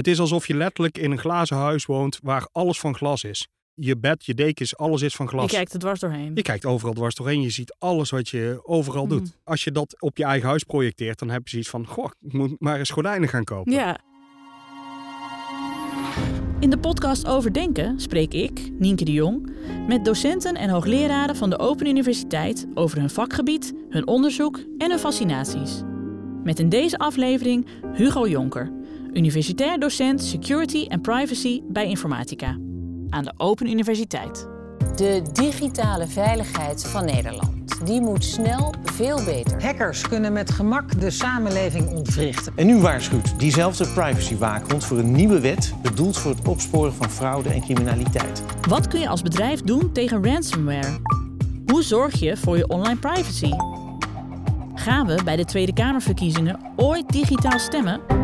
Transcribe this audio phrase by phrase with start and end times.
[0.00, 3.48] Het is alsof je letterlijk in een glazen huis woont waar alles van glas is.
[3.74, 5.50] Je bed, je dekens, alles is van Je glas.
[5.50, 6.30] kijkt er dwars doorheen.
[6.34, 7.40] Je kijkt overal dwars doorheen.
[7.40, 9.20] Je ziet alles wat je overal doet.
[9.20, 9.32] Mm.
[9.44, 11.86] Als je dat op je eigen huis projecteert, dan heb je zoiets van...
[11.86, 13.72] Goh, ik moet maar eens gordijnen gaan kopen.
[13.72, 13.98] Ja.
[16.60, 19.52] In de podcast Overdenken spreek ik, Nienke de Jong,
[19.86, 24.98] met docenten en hoogleraren van de Open Universiteit over hun vakgebied, hun onderzoek en hun
[24.98, 25.82] fascinaties.
[26.44, 28.72] Met in deze aflevering Hugo Jonker,
[29.12, 32.56] universitair docent Security en Privacy bij Informatica
[33.08, 34.48] aan de Open Universiteit.
[34.96, 37.86] De digitale veiligheid van Nederland.
[37.86, 39.62] Die moet snel veel beter.
[39.62, 42.52] Hackers kunnen met gemak de samenleving ontwrichten.
[42.56, 47.48] En nu waarschuwt diezelfde privacywaakhond voor een nieuwe wet bedoeld voor het opsporen van fraude
[47.48, 48.42] en criminaliteit.
[48.68, 50.98] Wat kun je als bedrijf doen tegen ransomware?
[51.66, 53.52] Hoe zorg je voor je online privacy?
[54.74, 58.19] Gaan we bij de Tweede Kamerverkiezingen ooit digitaal stemmen?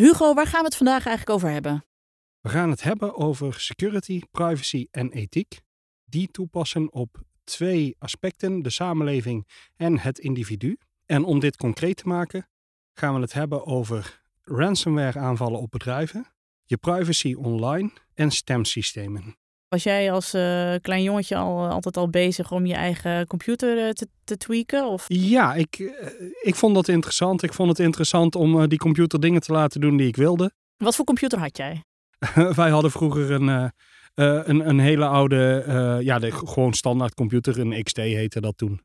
[0.00, 1.84] Hugo, waar gaan we het vandaag eigenlijk over hebben?
[2.40, 5.60] We gaan het hebben over security, privacy en ethiek.
[6.04, 10.78] Die toepassen op twee aspecten, de samenleving en het individu.
[11.06, 12.48] En om dit concreet te maken,
[12.92, 16.26] gaan we het hebben over ransomware aanvallen op bedrijven,
[16.64, 19.36] je privacy online en stemsystemen.
[19.70, 23.86] Was jij als eh, klein jongetje al eh, altijd al bezig om je eigen computer
[23.86, 24.86] eh, te, te tweaken?
[24.86, 25.04] Of?
[25.08, 25.78] Ja, ik,
[26.42, 27.42] ik vond dat interessant.
[27.42, 30.52] Ik vond het interessant om die computer dingen te laten doen die ik wilde.
[30.84, 31.84] Wat voor computer had jij?
[32.54, 33.72] Wij hadden vroeger een,
[34.14, 35.64] een, een hele oude,
[36.02, 38.80] ja, de, gewoon standaard computer, een XT heette dat toen.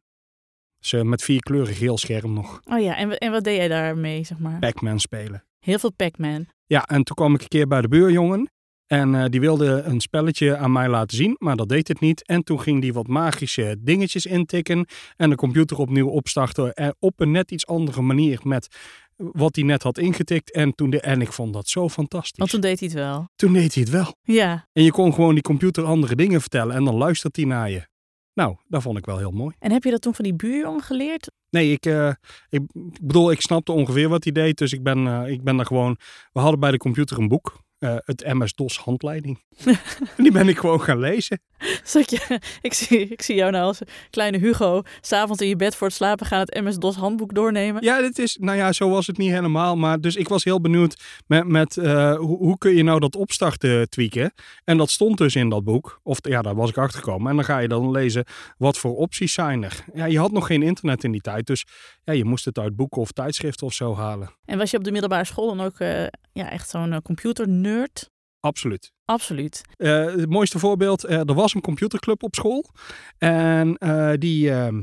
[0.80, 2.59] Dus met vier kleuren geel scherm nog.
[2.64, 4.59] Oh ja, en, en wat deed jij daarmee, zeg maar?
[4.59, 5.44] Pac-Man spelen.
[5.59, 6.45] Heel veel Pac-Man.
[6.66, 8.49] Ja, en toen kwam ik een keer bij de buurjongen.
[8.88, 12.25] En eh, die wilde een spelletje aan mij laten zien, maar dat deed het niet.
[12.25, 14.86] En toen ging die wat magische dingetjes intikken.
[15.17, 16.73] En de computer opnieuw opstarten.
[16.73, 18.67] eh, op een net iets andere manier met
[19.16, 20.52] wat hij net had ingetikt.
[20.52, 22.38] En, toen de, en ik vond dat zo fantastisch.
[22.38, 23.27] Want toen deed hij het wel.
[23.36, 24.16] toen deed hij het wel.
[24.23, 24.67] Ja.
[24.73, 27.88] En je kon gewoon die computer andere dingen vertellen en dan luistert hij naar je.
[28.33, 29.55] Nou, dat vond ik wel heel mooi.
[29.59, 31.32] En heb je dat toen van die buurjongen geleerd?
[31.49, 32.11] Nee, ik, eh,
[32.49, 32.61] ik
[33.02, 34.58] bedoel, ik snapte ongeveer wat hij deed.
[34.58, 35.98] Dus ik ben, eh, ik ben daar gewoon...
[36.32, 37.64] We hadden bij de computer een boek.
[37.85, 39.43] Eh, het MS-DOS handleiding.
[40.17, 41.39] Die ben ik gewoon gaan lezen.
[41.83, 43.79] Zat je, ik, zie, ik zie jou nou als
[44.09, 47.83] kleine Hugo s'avonds in je bed voor het slapen gaan het MS-DOS handboek doornemen.
[47.83, 49.75] Ja, dit is, nou ja, zo was het niet helemaal.
[49.75, 53.15] Maar dus ik was heel benieuwd met, met eh, hoe, hoe kun je nou dat
[53.15, 54.33] opstarten tweaken.
[54.63, 55.99] En dat stond dus in dat boek.
[56.03, 57.29] Of ja, daar was ik achter gekomen.
[57.29, 58.25] En dan ga je dan lezen,
[58.57, 59.85] wat voor opties zijn er?
[59.93, 61.47] Ja, je had nog geen internet in die tijd.
[61.47, 61.65] Dus
[62.03, 64.29] ja, je moest het uit boeken of tijdschriften of zo halen.
[64.45, 68.11] En was je op de middelbare school dan ook eh, ja, echt zo'n eh, computernerd?
[68.39, 68.91] Absoluut.
[69.05, 69.61] Absoluut.
[69.77, 72.65] Eh, het mooiste voorbeeld, eh, er was een computerclub op school.
[73.17, 73.77] En
[74.19, 74.81] die, ehm,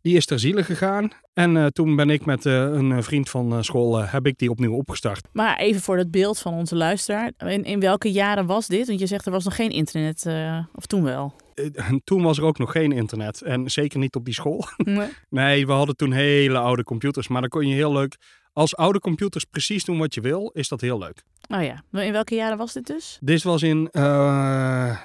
[0.00, 1.10] die is ter ziele gegaan.
[1.32, 5.28] En toen ben ik met een vriend van school, heb ik die opnieuw opgestart.
[5.32, 7.32] Maar even voor het beeld van onze luisteraar.
[7.36, 8.86] In, in welke jaren was dit?
[8.86, 10.26] Want je zegt er was nog geen internet.
[10.74, 11.34] of toen wel?
[11.74, 13.42] En toen was er ook nog geen internet.
[13.42, 14.64] En zeker niet op die school.
[14.76, 15.08] Nee.
[15.28, 17.28] nee, we hadden toen hele oude computers.
[17.28, 18.16] Maar dan kon je heel leuk...
[18.52, 21.22] Als oude computers precies doen wat je wil, is dat heel leuk.
[21.48, 21.82] Oh ja.
[22.02, 23.18] In welke jaren was dit dus?
[23.20, 24.98] Dit was in eh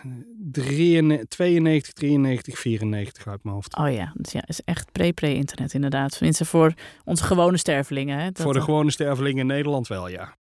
[0.52, 3.78] 93, 92, 93, 94 uit mijn hoofd.
[3.78, 6.12] Oh ja, dus ja, is echt pre-pre-internet inderdaad.
[6.12, 6.74] Tenminste voor
[7.06, 8.20] onze gewone stervelingen.
[8.20, 8.32] Hè?
[8.32, 10.36] Dat- Voor de gewone sterveling in Nederland wel, ja.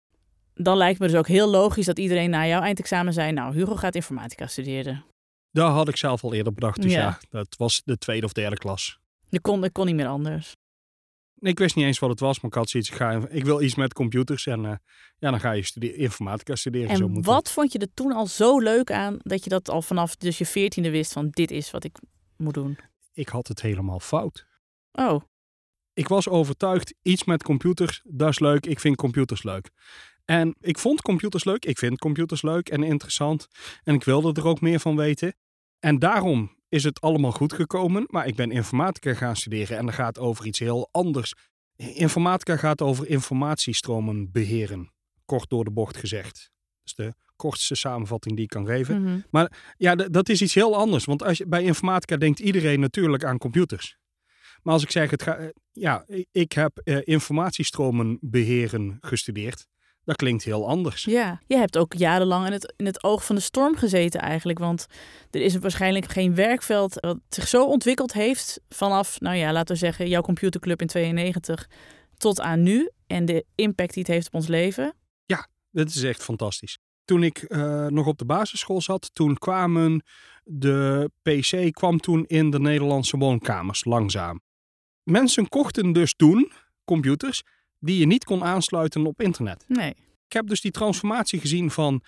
[0.53, 3.31] Dan lijkt me dus ook heel logisch dat iedereen na jouw eindexamen zei...
[3.31, 5.03] nou, Hugo gaat informatica studeren.
[5.51, 6.81] Dat had ik zelf al eerder bedacht.
[6.81, 6.99] Dus Ja.
[6.99, 8.99] ja, dat was de tweede of derde klas.
[9.29, 10.55] Je kon, ik kon niet meer anders.
[11.39, 12.89] Ik wist niet eens wat het was, maar ik had zoiets.
[12.89, 14.71] Ik, ga, ik wil iets met computers en eh,
[15.17, 16.97] ja, dan ga je studeren, informatica studeren.
[16.97, 19.17] zo En moet wat vond je er toen al zo leuk aan...
[19.21, 21.29] dat je dat al vanaf dus je veertiende wist van...
[21.29, 21.97] dit is wat ik
[22.37, 22.77] moet doen?
[23.13, 24.45] Ik had het helemaal fout.
[24.91, 25.21] Oh,
[25.93, 28.65] Ik was overtuigd, iets met computers, dat is leuk.
[28.65, 29.69] Ik vind computers leuk.
[30.25, 31.65] En ik vond computers leuk.
[31.65, 33.47] Ik vind computers leuk en interessant.
[33.83, 35.35] En ik wilde er ook meer van weten.
[35.79, 38.03] En daarom is het allemaal goed gekomen.
[38.07, 41.33] Maar ik ben informatica gaan studeren en dat gaat over iets heel anders.
[41.75, 44.91] Informatica gaat over informatiestromen beheren.
[45.25, 46.33] Kort door de bocht gezegd.
[46.33, 49.01] Dat is de kortste samenvatting die ik kan geven.
[49.31, 49.45] mhm.
[49.77, 51.05] Ja, d- dat is iets heel anders.
[51.05, 53.97] Want als je, bij informatica denkt iedereen natuurlijk aan computers.
[54.61, 59.67] Maar als ik zeg, het ga, eh, ja, ik heb eh, informatiestromen beheren gestudeerd.
[60.05, 61.03] Dat klinkt heel anders.
[61.03, 61.41] ja.
[61.47, 64.59] Je hebt ook jarenlang in het, in het oog van de storm gezeten eigenlijk.
[64.59, 64.85] Want
[65.31, 68.59] er is waarschijnlijk geen werkveld wat zich zo ontwikkeld heeft...
[68.69, 71.69] vanaf, nou ja, laten we zeggen, jouw computerclub in 92
[72.17, 72.89] tot aan nu.
[73.07, 74.95] En de impact die het heeft op ons leven.
[75.75, 76.79] Dat is echt fantastisch.
[77.05, 80.03] Toen ik eh, nog op de basisschool zat, toen kwamen
[80.43, 84.41] de PC kwam toen in de Nederlandse woonkamers langzaam.
[85.03, 86.51] Mensen kochten dus toen
[86.85, 87.43] computers
[87.85, 89.65] die je niet kon aansluiten op internet.
[89.67, 89.89] Nee.
[90.27, 92.03] Ik heb dus die transformatie gezien van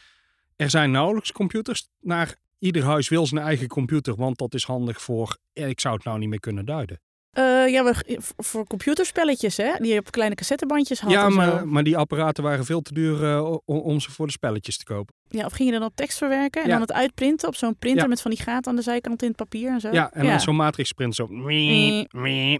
[0.56, 5.01] er zijn nauwelijks computers naar ieder huis wil zijn eigen computer, want dat is handig
[5.01, 7.01] voor, ik zou het nou niet meer kunnen duiden.
[7.33, 7.94] Uh, ja,
[8.38, 9.74] voor computerspelletjes, hè?
[9.77, 11.12] Die je op kleine cassettebandjes had.
[11.12, 14.77] Ja, maar, maar die apparaten waren veel te duur uh, om ze voor de spelletjes
[14.77, 15.15] te kopen.
[15.27, 18.07] Ja, of ging je dan op tekst verwerken en dan het uitprinten op zo'n printer
[18.07, 19.91] met van die gaten aan de zijkant in het papier en zo?
[19.91, 21.27] Ja, en dan zo'n matrix print zo.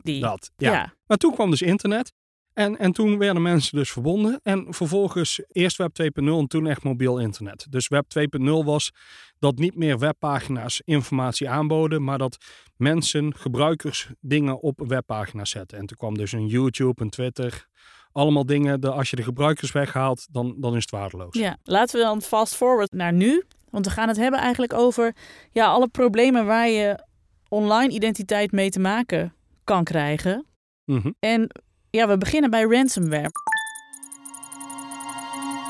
[0.02, 0.19] Die.
[0.19, 0.52] Dat.
[0.58, 0.94] Ja.
[1.06, 2.14] Maar toen kwam dus internet.
[2.57, 4.39] En, en toen werden mensen dus verbonden.
[4.44, 7.68] En vervolgens eerst Web 2.0 en toen echt mobiel internet.
[7.69, 8.06] Dus Web
[8.39, 8.92] 2.0 was
[9.39, 12.38] dat niet meer webpagina's informatie aanboden, maar dat
[12.75, 15.77] mensen, gebruikers, dingen op webpagina's zetten.
[15.77, 17.68] En toen kwam dus een YouTube, een Twitter.
[18.12, 21.38] Allemaal dingen, de, als je de gebruikers weghaalt, dan, dan is het waardeloos.
[21.38, 23.44] Ja, laten we dan fast forward naar nu.
[23.69, 25.15] Want we gaan het hebben eigenlijk over
[25.51, 27.06] ja, alle problemen waar je
[27.50, 29.33] online identiteit mee te maken
[29.63, 30.45] kan krijgen.
[30.86, 31.50] Mm En
[31.89, 33.31] ja, we beginnen bij ransomware.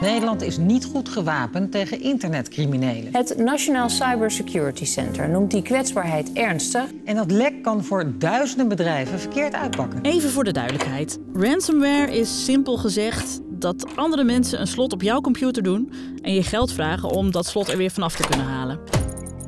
[0.01, 3.09] Nederland is niet goed gewapend tegen internetcriminelen.
[3.11, 6.83] Het Nationaal Cybersecurity Center noemt die kwetsbaarheid ernstig.
[7.05, 10.01] En dat lek kan voor duizenden bedrijven verkeerd uitpakken.
[10.01, 11.19] Even voor de duidelijkheid.
[11.33, 15.91] Ransomware is simpel gezegd dat andere mensen een slot op jouw computer doen
[16.21, 18.79] en je geld vragen om dat slot er weer vanaf te kunnen halen.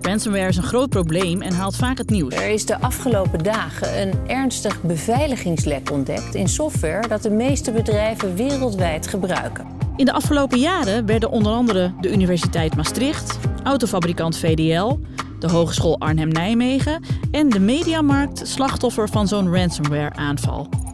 [0.10, 2.34] Ransomware is een groot probleem en haalt vaak het nieuws.
[2.34, 8.36] Er is de afgelopen dagen een ernstig beveiligingslek ontdekt in software dat de meeste bedrijven
[8.36, 9.66] wereldwijd gebruiken.
[9.96, 15.00] In de afgelopen jaren werden onder andere de Universiteit Maastricht, autofabrikant VDL,
[15.40, 20.88] de Hogeschool Arnhem-Nijmegen en de Mediamarkt slachtoffer van zo'n ransomware-aanval.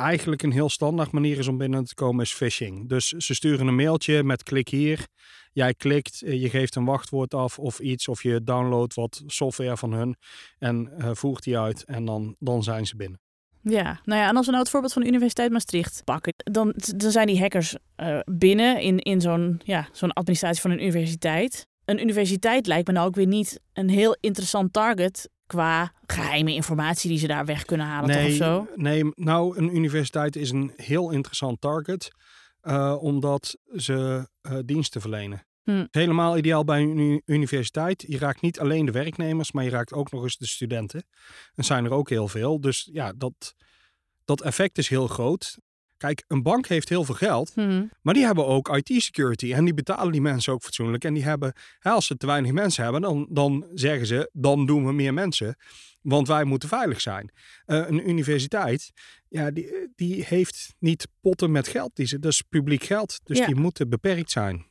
[0.00, 2.88] Eigenlijk een heel standaard manier is om binnen te komen is phishing.
[2.88, 5.06] Dus ze sturen een mailtje met klik hier.
[5.52, 8.08] Jij klikt, eh, je geeft een wachtwoord af of iets.
[8.08, 10.16] Of je downloadt wat software van hun
[10.58, 13.20] en uh, voert die uit en dan, dan zijn ze binnen.
[13.62, 16.74] Ja, nou ja, en als we nou het voorbeeld van de Universiteit Maastricht pakken, dan,
[16.96, 21.66] dan zijn die hackers uh, binnen in, in zo'n ja, zo'n administratie van een universiteit.
[21.90, 27.10] Een universiteit lijkt me nou ook weer niet een heel interessant target qua geheime informatie
[27.10, 28.68] die ze daar weg kunnen halen nee, toch of zo?
[28.74, 32.10] Nee, nou een universiteit is een heel interessant target,
[32.62, 35.46] uh, omdat ze uh, diensten verlenen.
[35.62, 35.86] Hm.
[35.90, 38.04] Helemaal ideaal bij een universiteit.
[38.06, 41.04] Je raakt niet alleen de werknemers, maar je raakt ook nog eens de studenten.
[41.54, 42.60] En zijn er ook heel veel.
[42.60, 43.54] Dus ja, dat,
[44.24, 45.58] dat effect is heel groot.
[46.00, 47.90] Kijk, een bank heeft heel veel geld, hmm.
[48.02, 49.52] maar die hebben ook IT-security.
[49.52, 51.04] En die betalen die mensen ook fatsoenlijk.
[51.04, 54.86] En die hebben, als ze te weinig mensen hebben, dan, dan zeggen ze, dan doen
[54.86, 55.56] we meer mensen.
[56.00, 57.30] Want wij moeten veilig zijn.
[57.66, 58.92] Uh, een universiteit,
[59.28, 61.90] ja, die, die heeft niet potten met geld.
[61.94, 63.20] Die, dat is publiek geld.
[63.24, 63.46] Dus Ja.
[63.46, 64.66] die moeten beperkt zijn.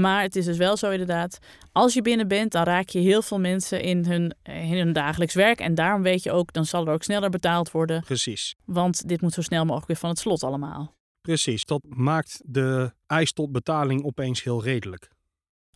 [0.00, 1.38] Maar het is dus wel zo inderdaad,
[1.72, 5.34] als je binnen bent, dan raak je heel veel mensen in hun, in hun dagelijks
[5.34, 5.60] werk.
[5.60, 8.02] En daarom weet je ook, dan zal er ook sneller betaald worden.
[8.02, 8.54] Precies.
[8.64, 10.94] Want dit moet zo snel mogelijk weer van het slot allemaal.
[11.20, 11.64] Precies.
[11.64, 15.08] Dat maakt de eis tot betaling opeens heel redelijk.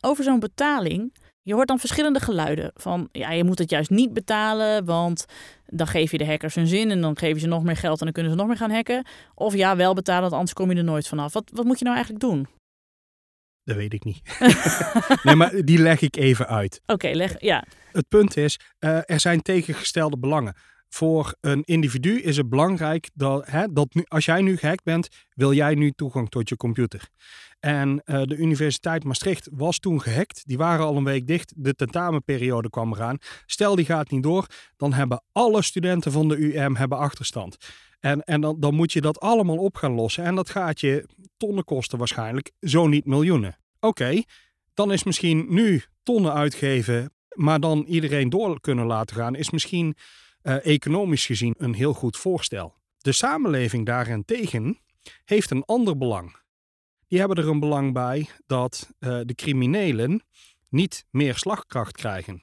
[0.01, 2.71] Over zo'n betaling, je hoort dan verschillende geluiden.
[2.75, 5.25] Van ja, je moet het juist niet betalen, want
[5.67, 8.05] dan geef je de hackers hun zin en dan geven ze nog meer geld en
[8.05, 9.07] dan kunnen ze nog meer gaan hacken.
[9.35, 11.33] Of ja, wel betalen, want anders kom je er nooit vanaf.
[11.33, 12.47] Wat, wat moet je nou eigenlijk doen?
[13.65, 14.21] Dat weet ik niet.
[15.23, 16.81] nee, maar die leg ik even uit.
[16.87, 17.65] Oké, leg, ja.
[17.93, 20.57] Het punt is, uh, er zijn tegengestelde belangen.
[20.95, 25.09] Voor een individu is het belangrijk dat, hè, dat nu, als jij nu gehackt bent,
[25.35, 27.09] wil jij nu toegang tot je computer.
[27.61, 30.43] En uh, de Universiteit Maastricht was toen gehackt.
[30.47, 31.53] Die waren al een week dicht.
[31.57, 33.19] De tentamenperiode kwam eraan.
[33.47, 34.47] Stel die gaat niet door,
[34.77, 37.57] dan hebben alle studenten van de UM hebben achterstand.
[38.01, 40.25] En, en dan, dan moet je dat allemaal op gaan lossen.
[40.25, 41.07] En dat gaat je
[41.37, 43.59] tonnen kosten waarschijnlijk, zo niet miljoenen.
[43.81, 44.23] Oké,
[44.75, 49.97] dan is misschien nu tonnen uitgeven, maar dan iedereen door kunnen laten gaan, is misschien
[50.43, 52.75] uh, economisch gezien een heel goed voorstel.
[52.99, 54.81] De samenleving daarentegen
[55.25, 56.37] heeft een ander belang.
[57.09, 60.23] Die hebben er een belang bij dat uh, de criminelen
[60.69, 62.43] niet meer slagkracht krijgen.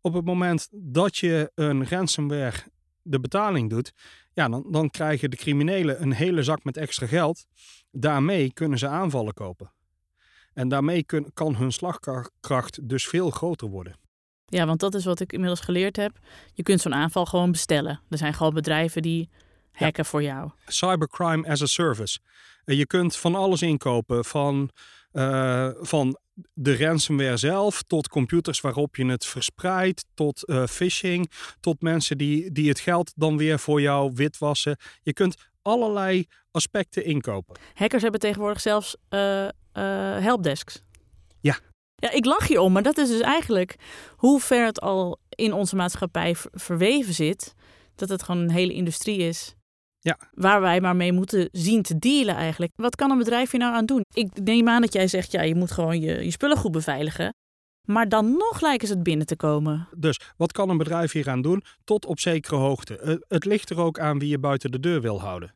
[0.00, 2.58] Op het moment dat je een ransomware
[3.02, 3.92] de betaling doet,
[4.32, 7.46] ja, dan, dan krijgen de criminelen een hele zak met extra geld.
[7.90, 9.72] Daarmee kunnen ze aanvallen kopen.
[10.52, 13.98] En daarmee kan hun slagkracht dus veel groter worden.
[14.46, 16.18] Ja, want dat is wat ik inmiddels geleerd heb.
[16.52, 18.00] Je kunt zo'n aanval gewoon bestellen.
[18.08, 19.28] Er zijn gewoon bedrijven die
[19.72, 20.10] hacken ja.
[20.10, 20.50] voor jou.
[20.66, 22.18] Cybercrime as a service.
[22.64, 24.24] Je kunt van alles inkopen.
[24.24, 24.70] Van,
[25.12, 26.18] uh, van
[26.52, 32.52] de ransomware zelf, tot computers waarop je het verspreidt, tot uh, phishing, tot mensen die,
[32.52, 34.76] die het geld dan weer voor jou witwassen.
[35.02, 37.56] Je kunt allerlei aspecten inkopen.
[37.74, 39.48] Hackers hebben tegenwoordig zelfs uh,
[40.20, 40.82] helpdesks.
[41.40, 41.58] Ja.
[42.04, 43.76] Ja, ik lach je om, maar dat is dus eigenlijk
[44.16, 47.54] hoe ver het al in onze maatschappij verweven zit.
[47.94, 49.54] Dat het gewoon een hele industrie is.
[49.98, 50.18] Ja.
[50.30, 52.72] Waar wij maar mee moeten zien te dealen eigenlijk.
[52.76, 54.04] Wat kan een bedrijf hier nou aan doen?
[54.12, 57.34] Ik neem aan dat jij zegt, ja, je moet gewoon je, je spullen goed beveiligen.
[57.86, 59.88] Maar dan nog lijken ze het binnen te komen.
[59.96, 61.62] Dus wat kan een bedrijf hier aan doen?
[61.84, 62.98] Tot op zekere hoogte.
[62.98, 65.54] Eh, het ligt er ook aan wie je buiten de deur wil houden.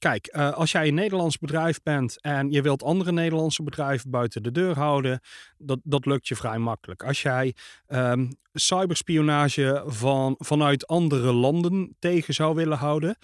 [0.00, 4.42] Kijk, eh, als jij een Nederlands bedrijf bent en je wilt andere Nederlandse bedrijven buiten
[4.42, 5.20] de deur houden,
[5.58, 7.02] dat, dat lukt je vrij makkelijk.
[7.02, 7.54] Als jij
[7.86, 13.16] ehm, cyberspionage van, vanuit andere landen tegen zou willen houden,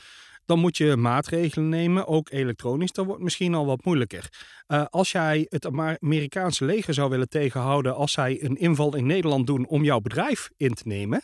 [0.44, 2.92] dan moet je maatregelen nemen, ook elektronisch.
[2.92, 4.28] Dat wordt misschien al wat moeilijker.
[4.68, 9.46] Uh, als jij het Amerikaanse leger zou willen tegenhouden als zij een inval in Nederland
[9.46, 11.22] doen om jouw bedrijf in te nemen,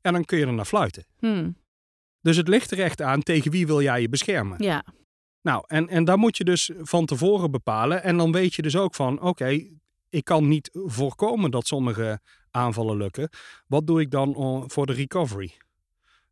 [0.00, 1.04] ja, dan kun je er naar fluiten.
[1.18, 1.56] Hmm.
[2.24, 4.62] Dus het ligt er echt aan tegen wie wil jij je beschermen.
[4.62, 4.84] Ja,
[5.42, 8.02] Nou, en, en daar moet je dus van tevoren bepalen.
[8.02, 9.60] En dan weet je dus ook van, oké,
[10.08, 13.28] ik kan niet voorkomen dat sommige aanvallen lukken.
[13.66, 15.52] Wat doe ik dan voor de recovery?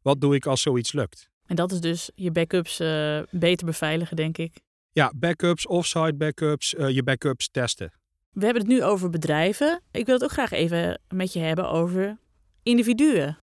[0.03, 1.31] Wat doe ik als zoiets lukt?
[1.53, 4.61] en dat is dus je backups eh, beter beveiligen, denk ik.
[4.93, 7.93] Ja, backups, offsite backups, eh, je backups testen.
[8.31, 9.83] We hebben het nu over bedrijven.
[9.91, 12.19] Ik wil het ook graag even met je hebben over
[12.63, 13.39] individuen.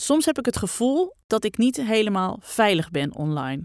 [0.00, 3.62] Soms heb ik het gevoel dat ik niet helemaal veilig ben online.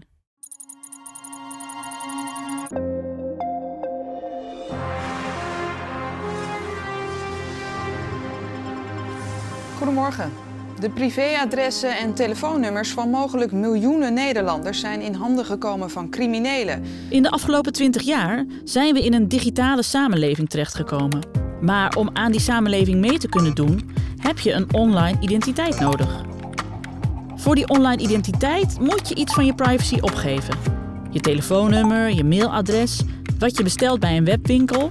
[9.76, 10.32] Goedemorgen.
[10.80, 16.82] De privéadressen en telefoonnummers van mogelijk miljoenen Nederlanders zijn in handen gekomen van criminelen.
[17.08, 21.20] In de afgelopen 20 jaar zijn we in een digitale samenleving terechtgekomen.
[21.60, 23.90] Maar om aan die samenleving mee te kunnen doen,
[24.26, 26.24] heb je een online identiteit nodig.
[27.36, 30.58] Voor die online identiteit moet je iets van je privacy opgeven.
[31.10, 33.02] Je telefoonnummer, je mailadres,
[33.38, 34.90] wat je bestelt bij een webwinkel,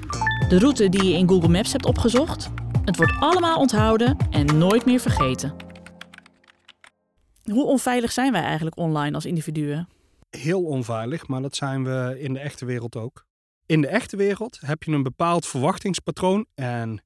[0.50, 2.50] de route die je in Google Maps hebt opgezocht.
[2.86, 5.56] Het wordt allemaal onthouden en nooit meer vergeten.
[7.44, 9.88] Hoe onveilig zijn wij eigenlijk online als individuen?
[10.30, 13.26] Heel onveilig, maar dat zijn we in de echte wereld ook.
[13.66, 17.04] In de echte wereld heb je een bepaald verwachtingspatroon en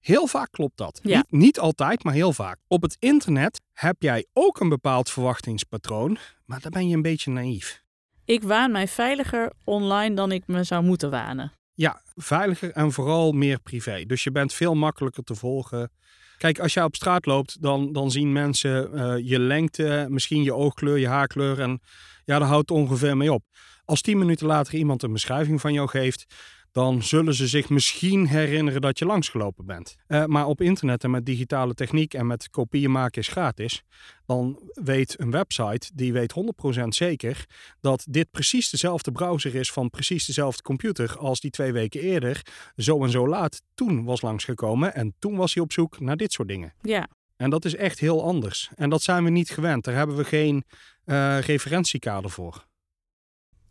[0.00, 1.00] heel vaak klopt dat.
[1.02, 1.16] Ja.
[1.16, 2.58] Niet, niet altijd, maar heel vaak.
[2.66, 7.30] Op het internet heb jij ook een bepaald verwachtingspatroon, maar dan ben je een beetje
[7.30, 7.82] naïef.
[8.24, 11.52] Ik waan mij veiliger online dan ik me zou moeten wanen.
[11.74, 14.04] Ja, veiliger en vooral meer privé.
[14.06, 15.90] Dus je bent veel makkelijker te volgen.
[16.38, 20.54] Kijk, als jij op straat loopt, dan, dan zien mensen eh, je lengte, misschien je
[20.54, 21.60] oogkleur, je haarkleur.
[21.60, 21.80] En
[22.24, 23.44] ja, daar houdt het ongeveer mee op.
[23.84, 26.34] Als tien minuten later iemand een beschrijving van jou geeft,
[26.72, 29.96] dan zullen ze zich misschien herinneren dat je langsgelopen bent.
[30.06, 33.82] Eh, maar op internet en met digitale techniek en met kopieën maken is gratis.
[34.26, 37.44] Dan weet een website, die weet 100% zeker
[37.80, 42.42] dat dit precies dezelfde browser is van precies dezelfde computer als die twee weken eerder
[42.76, 46.32] zo en zo laat toen was langsgekomen en toen was hij op zoek naar dit
[46.32, 46.74] soort dingen.
[46.82, 48.70] Ja, En dat is echt heel anders.
[48.74, 49.84] En dat zijn we niet gewend.
[49.84, 50.64] Daar hebben we geen
[51.04, 52.67] eh, referentiekader voor.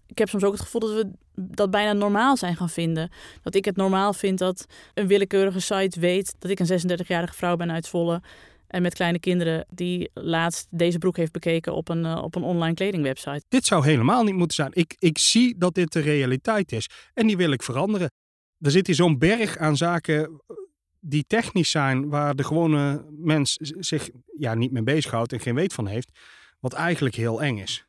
[0.07, 3.11] Ik heb soms ook het gevoel dat we dat bijna normaal zijn gaan vinden.
[3.41, 7.55] Dat ik het normaal vind dat een willekeurige site weet dat ik een 36-jarige vrouw
[7.55, 8.21] ben uit Zwolle.
[8.67, 12.43] En met kleine kinderen die laatst deze broek heeft bekeken op een, eh, op een
[12.43, 13.43] online kledingwebsite.
[13.47, 14.71] Dit zou helemaal niet moeten zijn.
[14.73, 16.89] Ik, ik zie dat dit de realiteit is.
[17.13, 18.11] En die wil ik veranderen.
[18.59, 20.55] Er zit hier zo'n berg aan zaken eh,
[20.99, 25.73] die technisch zijn, waar de gewone mens zich ja, niet mee bezighoudt en geen weet
[25.73, 26.19] van heeft.
[26.59, 27.86] Wat eigenlijk heel eng is.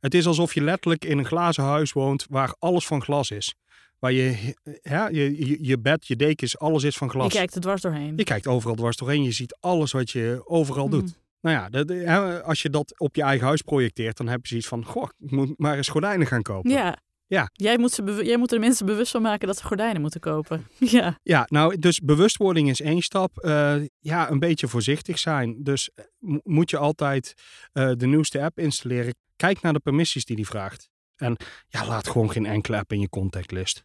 [0.00, 3.54] Het is alsof je letterlijk in een glazen huis woont waar alles van glas is.
[3.98, 7.32] Waar je, ja, je, je, je bed, je dekens, alles is van Je glas.
[7.32, 8.12] kijkt er dwars doorheen.
[8.16, 9.22] Je kijkt overal dwars doorheen.
[9.22, 11.02] Je ziet alles wat je overal doet.
[11.02, 11.14] Mm.
[11.40, 14.66] Nou ja, dat- als je dat op je eigen huis projecteert, dan heb je zoiets
[14.68, 16.70] van: Goh, ik moet maar eens gordijnen gaan kopen.
[16.70, 16.96] Ja.
[17.26, 17.48] Ja.
[17.52, 20.20] Jij moet, ze jij moet er de mensen bewust van maken dat ze gordijnen moeten
[20.20, 20.66] kopen.
[20.78, 21.18] Ja.
[21.22, 23.38] Ja, nou, dus bewustwording is één stap.
[23.38, 25.56] Eh, ja, een beetje voorzichtig zijn.
[25.62, 27.34] Dus eh, mo- moet je altijd
[27.72, 29.14] eh, de nieuwste app installeren.
[29.38, 30.90] Kijk naar de permissies die die vraagt.
[31.16, 31.36] En
[31.68, 33.84] ja, laat gewoon geen enkele app in je contactlist.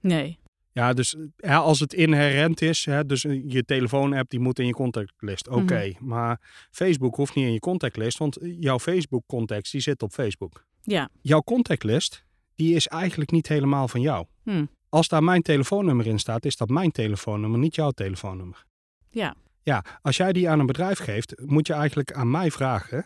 [0.00, 0.38] Nee.
[0.72, 4.66] Ja, dus ja, als het inherent is, hè, dus eh, je telefoonapp die moet in
[4.66, 5.48] je contactlist.
[5.48, 10.66] Oké, maar Facebook hoeft niet in je contactlist, want jouw Facebook-context die zit op Facebook.
[10.82, 11.08] Ja.
[11.20, 14.26] Jouw contactlist, die is eigenlijk niet helemaal van jou.
[14.42, 14.64] Hm.
[14.88, 18.64] Als daar mijn telefoonnummer in staat, is dat mijn telefoonnummer, niet jouw telefoonnummer.
[19.10, 19.34] Ja.
[19.62, 23.04] Ja, als jij die aan een bedrijf geeft, moet je eigenlijk aan mij vragen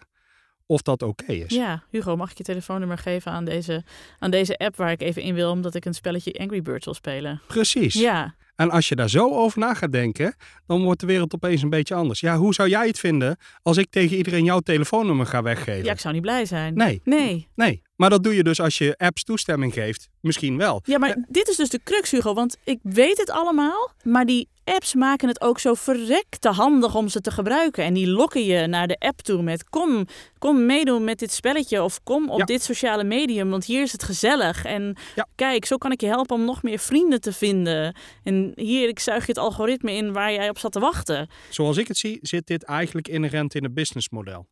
[0.66, 1.54] of dat oké is.
[1.54, 3.84] Ja, Hugo, mag ik je telefoonnummer geven aan deze,
[4.18, 6.94] aan deze app waar ik even in wil, omdat ik een spelletje Angry Birds wil
[6.94, 7.40] spelen?
[7.46, 7.94] Precies.
[7.94, 8.34] Ja.
[8.56, 10.34] En als je daar zo over na gaat denken,
[10.66, 12.20] dan wordt de wereld opeens een beetje anders.
[12.20, 15.84] Ja, hoe zou jij het vinden als ik tegen iedereen jouw telefoonnummer ga weggeven?
[15.84, 16.74] ja, ik zou niet blij zijn.
[16.74, 17.48] Nee, Nee.
[17.54, 17.82] nee.
[17.96, 20.08] Maar dat doe je dus als je apps toestemming geeft.
[20.20, 20.80] Misschien wel.
[20.84, 22.34] Ja, maar dit is dus de crux, Hugo.
[22.34, 27.08] Want ik weet het allemaal, maar die apps maken het ook zo verrekte handig om
[27.08, 27.84] ze te gebruiken.
[27.84, 30.06] En die lokken je naar de app toe met kom,
[30.38, 32.44] kom meedoen met dit spelletje of kom op Ja.
[32.44, 34.64] dit sociale medium, want hier is het gezellig.
[34.64, 35.26] En Ja.
[35.34, 37.96] kijk, zo kan ik je helpen om nog meer vrienden te vinden.
[38.22, 41.28] En hier, ik zuig je het algoritme in waar jij op zat te wachten.
[41.50, 44.46] Zoals ik het zie, zit dit eigenlijk inherent in het businessmodel.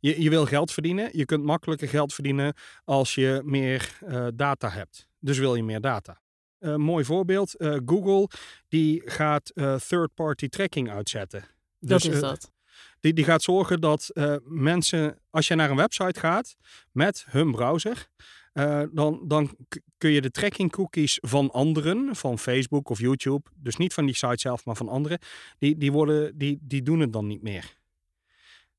[0.00, 1.08] Je, je wil geld verdienen.
[1.12, 5.06] Je kunt makkelijker geld verdienen als je meer eh, data hebt.
[5.20, 6.22] Dus wil je meer data.
[6.64, 7.54] Een mooi voorbeeld.
[7.54, 8.28] eh, Google
[8.68, 11.44] die gaat eh, third-party tracking uitzetten.
[11.78, 12.52] Dat Dus, is eh, dat.
[13.00, 16.56] Die, die gaat zorgen dat eh, mensen, als je naar een website gaat
[16.92, 18.06] met hun browser,
[18.52, 19.56] eh, dan, dan
[19.98, 24.14] kun je de tracking cookies van anderen, van Facebook of YouTube, dus niet van die
[24.14, 25.18] site zelf, maar van anderen,
[25.58, 27.74] die, die, worden, die, die doen het dan niet meer.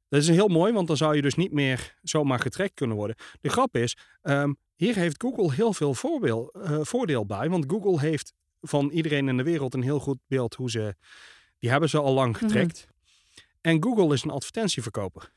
[0.10, 3.16] Dat is heel mooi, want dan zou je dus niet meer zomaar getrackt kunnen worden.
[3.42, 8.00] De grap is, ehm, hier heeft Google heel veel voorbeeld, eh, voordeel bij, want Google
[8.00, 10.96] heeft van iedereen in de wereld een heel goed beeld hoe ze,
[11.60, 12.88] die hebben ze al lang getrackt.
[13.62, 15.32] En Google is een advertentieverkoper.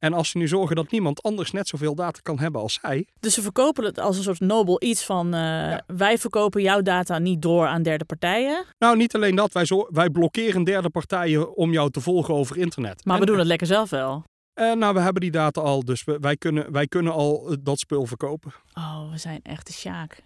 [0.00, 3.06] En als ze nu zorgen dat niemand anders net zoveel data kan hebben als zij.
[3.20, 7.18] Dus ze verkopen het als een soort nobel iets van eh, wij verkopen jouw data
[7.18, 8.64] niet door aan derde partijen.
[8.78, 12.56] Nou, niet alleen dat, wij, zo, wij blokkeren derde partijen om jou te volgen over
[12.56, 13.04] internet.
[13.04, 14.24] Maar En, we doen het lekker zelf wel.
[14.54, 17.56] eh, nou, we hebben die data al, dus we- wij, kunnen, wij kunnen al eh,
[17.60, 18.52] dat spul verkopen.
[18.74, 20.22] Oh, we zijn echt de Sjaak.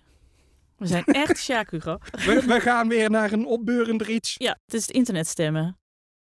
[0.76, 1.99] We zijn echt Sjaak, Hugo.
[2.11, 4.35] We, we gaan weer naar een opbeurender iets.
[4.38, 5.78] Ja, het is het internet stemmen.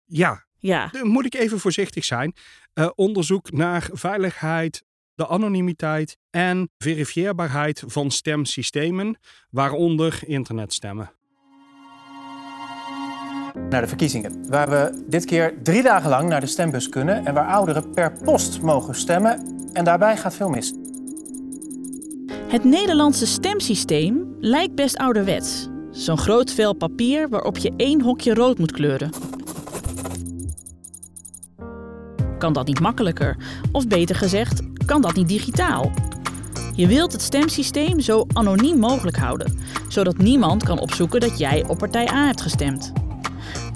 [0.04, 2.34] Ja, Ja, dan moet ik even voorzichtig zijn.
[2.72, 9.18] Eh, onderzoek naar veiligheid, de anonimiteit en verifieerbaarheid van stemsystemen,
[9.50, 11.12] waaronder internetstemmen.
[13.70, 17.34] Naar de verkiezingen, waar we dit keer drie dagen lang naar de stembus kunnen en
[17.34, 19.68] waar ouderen per post mogen stemmen.
[19.72, 20.72] En daarbij gaat veel mis.
[22.48, 25.68] het Nederlandse stemsysteem lijkt best ouderwets.
[25.90, 29.23] Zo'n groot vel papier waarop je één hokje rood moet kleuren.
[32.38, 33.36] Kan dat niet makkelijker?
[33.72, 35.92] Of beter gezegd, kan dat niet digitaal?
[36.74, 41.78] Je wilt het stemsysteem zo anoniem mogelijk houden, zodat niemand kan opzoeken dat jij op
[41.78, 42.92] partij A hebt gestemd.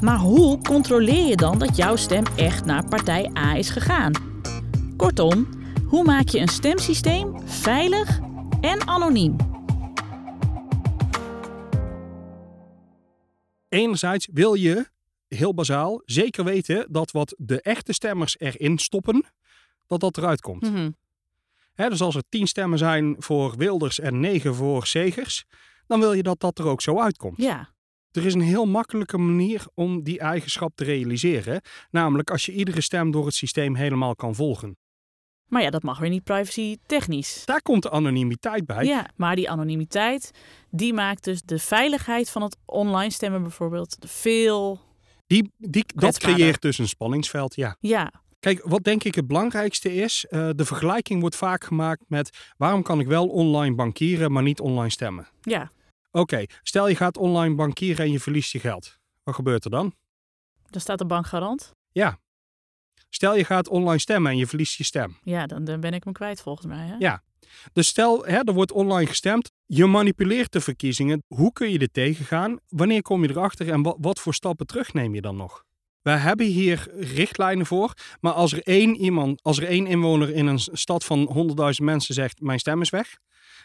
[0.00, 4.12] Maar hoe controleer je dan dat jouw stem echt naar partij A is gegaan?
[4.96, 5.48] Kortom,
[5.86, 8.18] hoe maak je een stemsysteem veilig
[8.60, 9.36] en anoniem?
[13.68, 14.88] Enerzijds wil je,
[15.28, 19.24] heel bazaal, zeker weten dat wat de echte stemmers erin stoppen,
[19.86, 20.62] dat dat eruit komt.
[20.62, 20.90] Mhm.
[21.74, 25.44] Dus als er tien stemmen zijn voor Wilders en negen voor Segers,
[25.86, 27.36] dan wil je dat dat er ook zo uitkomt.
[27.36, 27.68] Ja,
[28.12, 31.60] Er is een heel makkelijke manier om die eigenschap te realiseren.
[31.90, 34.76] Namelijk als je iedere stem door het systeem helemaal kan volgen.
[35.46, 37.42] maar ja, dat mag weer niet privacy technisch.
[37.44, 38.84] Daar komt de anonimiteit bij.
[38.84, 40.30] Ja, maar die anonimiteit,
[40.70, 44.80] die maakt dus de veiligheid van het online stemmen bijvoorbeeld veel...
[45.28, 47.76] Die, die, dat creëert dus een spanningsveld, ja.
[47.80, 52.52] Ja, Kijk, wat denk ik het belangrijkste is, eh, de vergelijking wordt vaak gemaakt met
[52.56, 55.28] waarom kan ik wel online bankieren, maar niet online stemmen.
[55.42, 55.70] ja,
[56.10, 58.98] Oké, stel je gaat online bankieren en je verliest je geld.
[59.22, 59.94] Wat gebeurt er dan?
[60.70, 61.76] daar staat de bank garant.
[63.10, 65.16] Stel je gaat online stemmen en je verliest je stem.
[65.22, 66.86] Ja, dan, dan ben ik hem kwijt volgens mij.
[66.86, 66.94] Hè?
[66.98, 67.22] Ja.
[67.72, 69.47] Dus stel, hè, er wordt online gestemd.
[69.70, 71.22] Je manipuleert de verkiezingen.
[71.26, 72.58] Hoe kun je dit tegengaan?
[72.68, 75.64] Wanneer kom je erachter en wat, wat voor stappen terug neem je dan nog?
[76.02, 77.92] Wij hebben hier richtlijnen voor.
[78.20, 82.14] Maar als er één iemand, als er één inwoner in een stad van 100.000 mensen
[82.14, 83.18] zegt: Mijn stem is weg.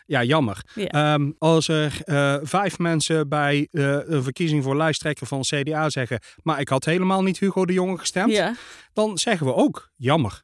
[0.06, 0.62] Ja, jammer.
[0.76, 0.88] Ja.
[0.88, 6.20] Ehm, als er eh, vijf mensen bij eh, een verkiezing voor lijsttrekker van CDA zeggen:
[6.42, 8.56] Maar ik had helemaal niet Hugo de Jonge gestemd ja.
[8.94, 10.42] dan zeggen we ook jammer.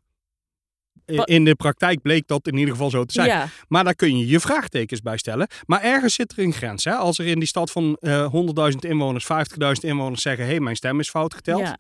[1.18, 3.28] Wa- In de praktijk bleek dat in ieder geval zo te zijn.
[3.28, 3.48] ja.
[3.68, 5.48] Maar daar kun je je vraagtekens bij stellen.
[5.66, 6.84] Maar ergens zit er een grens.
[6.84, 6.94] Hè?
[6.94, 8.34] Als er in die stad van eh
[8.72, 11.60] 100.000 inwoners, 50.000 inwoners zeggen: hé, hey, mijn stem is fout geteld.
[11.62, 11.80] ja.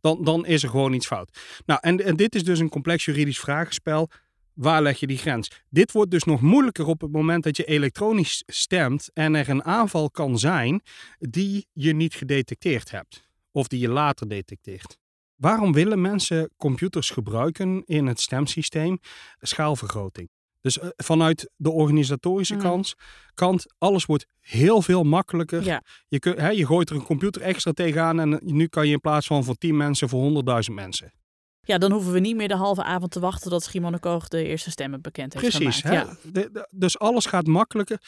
[0.00, 1.38] Dan, dan is er gewoon iets fout.
[1.66, 4.10] Nou, en, en dit is dus een complex juridisch vragenspel.
[4.54, 5.50] Waar leg je die grens?
[5.70, 9.64] Dit wordt dus nog moeilijker op het moment dat je elektronisch stemt en er een
[9.64, 10.82] aanval kan zijn
[11.18, 13.28] die je niet gedetecteerd hebt.
[13.52, 14.98] Of die je later detecteert.
[15.38, 18.98] Waarom willen mensen computers gebruiken in het stemsysteem?
[19.40, 20.28] Schaalvergroting.
[20.60, 22.62] Dus eh, vanuit de organisatorische Mhm.
[22.62, 22.94] kant,
[23.34, 25.62] kant, alles wordt heel veel makkelijker.
[25.64, 25.82] Ja.
[26.08, 28.92] Je, kun, hè, je gooit er een computer extra tegenaan en eh, nu kan je
[28.92, 30.22] in plaats van voor 10 mensen voor
[30.68, 31.12] 100.000 mensen.
[31.60, 34.44] Ja, dan hoeven we niet meer de halve avond te wachten tot Schimon Koog de
[34.44, 35.80] eerste stemmen bekend heeft Precies.
[35.80, 36.06] gemaakt.
[36.06, 36.10] Hè?
[36.10, 36.16] Ja.
[36.32, 38.00] De- de- dus alles gaat makkelijker,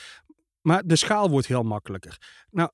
[0.61, 2.19] maar de schaal wordt heel makkelijker.
[2.51, 2.71] Nou,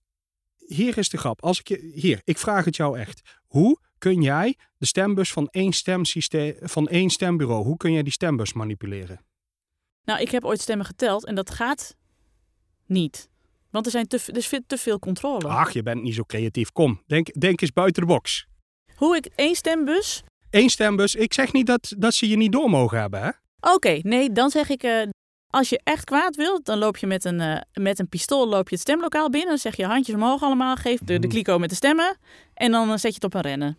[0.57, 1.43] hier is de grap.
[1.43, 3.21] Als ik je, hier, ik vraag het jou echt.
[3.47, 8.13] Hoe kun jij de stembus van één, stemsysteem, van één stembureau, hoe kun jij die
[8.13, 9.21] stembus manipuleren?
[10.05, 11.97] Nou, ik heb ooit stemmen geteld en dat gaat
[12.87, 13.29] niet.
[13.71, 15.49] Want er, zijn te, er is veel- te veel controle.
[15.49, 16.73] Ach, je bent niet zo creatief.
[16.73, 18.47] Kom, denk, denk eens buiten de box.
[18.97, 20.23] Hoe ik één stembus.
[20.51, 21.15] Eén stembus.
[21.15, 23.31] Ik zeg niet dat, dat ze je niet door mogen hebben, hè?
[23.75, 24.83] Oké, nee, dan zeg ik.
[24.83, 25.03] eh,
[25.47, 28.69] als je echt kwaad wilt, dan loop je met een, eh, met een pistool loop
[28.69, 29.49] je het stemlokaal binnen.
[29.49, 30.77] Dan zeg je handjes omhoog allemaal.
[30.77, 31.29] Geef de, de Mhm.
[31.29, 32.17] kliko met de stemmen.
[32.55, 33.79] En dan eh, zet je het op een rennen.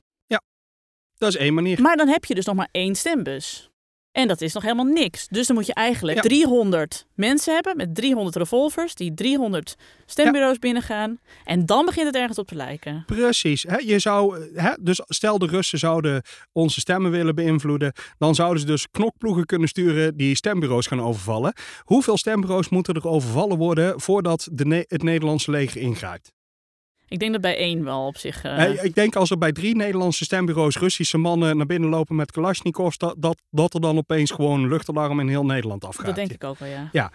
[1.18, 1.82] Dat is één manier.
[1.82, 3.70] Maar dan heb je dus nog maar één stembus.
[4.12, 5.28] En dat is nog helemaal niks.
[5.28, 6.22] Dus dan moet je eigenlijk Ja.
[6.24, 9.76] 300 mensen hebben met 300 revolvers die 300
[10.06, 11.20] stembureaus binnengaan.
[11.44, 13.04] En dan begint het ergens op te lijken.
[13.06, 13.64] Precies.
[13.64, 13.78] Hè?
[13.78, 14.72] Je zou, eh, hè?
[14.82, 17.94] Dus stel de Russen zouden onze stemmen willen beïnvloeden.
[18.18, 21.54] Dan zouden ze dus knokploegen kunnen sturen die stembureaus gaan overvallen.
[21.84, 26.32] Hoeveel stembureaus moeten er overvallen worden voordat de Ne- het Nederlandse leger ingrijpt?
[27.10, 28.44] Ik denk dat bij één wel op zich.
[28.44, 32.16] eh, Hè, Ik denk als er bij drie Nederlandse stembureaus Russische mannen naar binnen lopen
[32.16, 36.06] met Kalashnikovs, dat, dat, dat er dan opeens gewoon een luchtalarm in heel Nederland afgaat.
[36.06, 37.12] dat denk ik ook wel, ja.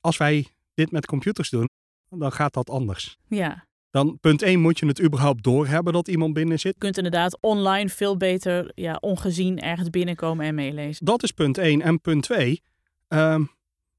[0.00, 1.68] Als wij dit met computers doen,
[2.08, 3.16] dan gaat dat anders.
[3.28, 3.66] Ja.
[3.90, 6.72] Dan punt 1 moet je het überhaupt doorhebben dat iemand binnen zit.
[6.72, 11.04] Je kunt inderdaad online veel beter ja, ongezien ergens binnenkomen en meelezen.
[11.04, 11.82] Dat is punt 1.
[11.82, 12.62] En punt 2.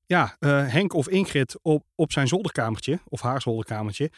[0.07, 4.11] ja, eh, Henk of Ingrid op, op zijn zolderkamertje, of haar zolderkamertje,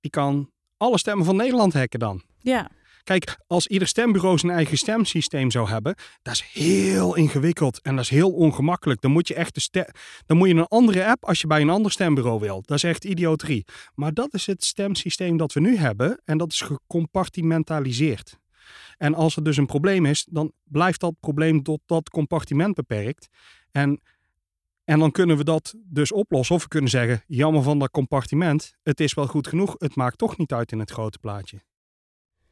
[0.00, 2.22] die kan alle stemmen van Nederland hacken dan.
[2.38, 2.70] Ja,
[3.04, 8.04] Kijk, als ieder stembureau zijn eigen stemsysteem zou hebben, dat is heel ingewikkeld en dat
[8.04, 9.00] is heel ongemakkelijk.
[9.00, 9.92] Dan moet je echt de
[10.26, 12.62] dan moet je een andere app als je bij een ander stembureau wil.
[12.62, 13.64] Dat is echt idioterie.
[13.94, 18.38] Maar dat is het stemsysteem dat we nu hebben en dat is gecompartimentaliseerd.
[18.96, 23.28] En als er dus een probleem is, dan blijft dat probleem tot dat compartiment beperkt.
[23.70, 24.00] En,
[24.84, 26.54] en dan kunnen we dat dus oplossen.
[26.54, 30.18] Of we kunnen zeggen, jammer van dat compartiment, het is wel goed genoeg, het maakt
[30.18, 31.62] toch niet uit in het grote plaatje.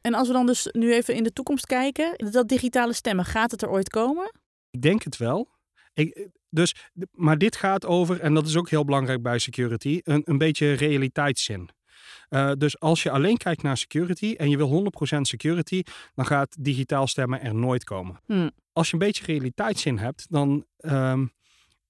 [0.01, 3.51] en als we dan dus nu even in de toekomst kijken, dat digitale stemmen, gaat
[3.51, 4.31] het er ooit komen?
[4.71, 5.49] Ik denk het wel.
[5.93, 6.75] Ik, dus,
[7.11, 10.73] maar dit gaat over, en dat is ook heel belangrijk bij security, een, een beetje
[10.73, 11.69] realiteitszin.
[12.29, 16.55] Eh, dus als je alleen kijkt naar security en je wil 100% security, dan gaat
[16.59, 18.19] digitaal stemmen er nooit komen.
[18.25, 18.51] Hmm.
[18.73, 21.25] Als je een beetje realiteitszin hebt, dan ehm,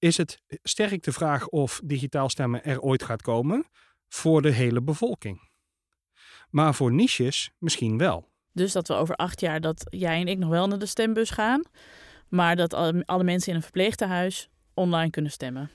[0.04, 3.66] is het sterk de vraag of digitaal stemmen er ooit gaat komen
[4.08, 5.50] voor de hele bevolking.
[6.50, 8.32] Maar voor niches misschien wel.
[8.52, 11.30] Dus dat we over acht jaar dat jij en ik nog wel naar de stembus
[11.30, 11.62] gaan,
[12.28, 15.70] maar dat alle, mensen in een verpleegtehuis online kunnen stemmen.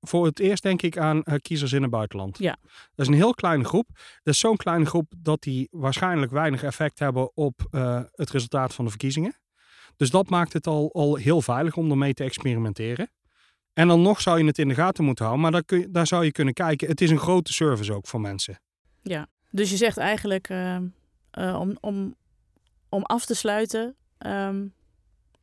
[0.00, 2.38] voor het eerst denk ik aan eh, kiezers in het buitenland.
[2.38, 2.56] Ja.
[2.62, 3.88] Dat is een heel kleine groep.
[4.22, 8.74] Dat is zo'n kleine groep dat die waarschijnlijk weinig effect hebben op eh, het resultaat
[8.74, 9.40] van de verkiezingen.
[9.96, 13.10] Dus dat maakt het al, al heel veilig om ermee te experimenteren.
[13.76, 15.90] En dan nog zou je het in de gaten moeten houden, maar daar, kun je,
[15.90, 16.88] daar zou je kunnen kijken.
[16.88, 18.60] Het is een grote service ook voor mensen.
[19.02, 20.76] Ja, dus je zegt eigenlijk eh,
[21.30, 22.14] eh, om, om,
[22.88, 24.66] om af te sluiten, ehm,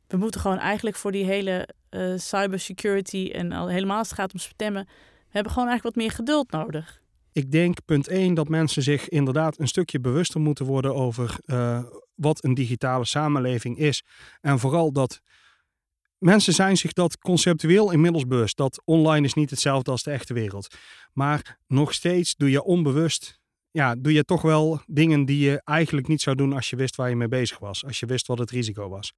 [0.06, 4.32] we moeten gewoon eigenlijk voor die hele eh, cybersecurity en al, helemaal als het gaat
[4.32, 7.02] om stemmen, we hebben gewoon eigenlijk wat meer geduld nodig.
[7.32, 11.84] Ik denk punt 1 dat mensen zich inderdaad een stukje bewuster moeten worden over eh,
[12.14, 14.02] wat een digitale samenleving is.
[14.40, 15.20] En vooral dat
[16.24, 18.56] mensen zijn zich dat conceptueel inmiddels bewust.
[18.56, 20.76] Dat online is niet hetzelfde als de echte wereld.
[21.12, 26.08] Maar nog steeds doe je onbewust, ja, doe je toch wel dingen die je eigenlijk
[26.08, 27.84] niet zou doen als je wist waar je mee bezig was.
[27.84, 29.12] Als je wist wat het risico was.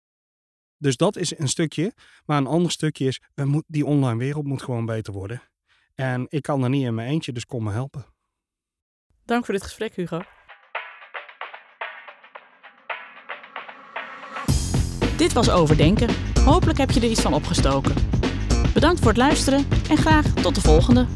[0.78, 1.92] Dus dat is een stukje.
[2.24, 5.42] Maar een ander stukje is, we die online wereld moet gewoon beter worden.
[5.94, 8.04] En ik kan er niet in mijn eentje, dus kom me helpen.
[9.24, 10.22] Dank voor dit gesprek, Hugo.
[15.16, 16.08] Dit was Overdenken.
[16.44, 17.94] Hopelijk heb je er iets van opgestoken.
[18.74, 21.06] Bedankt voor het luisteren en graag tot de volgende.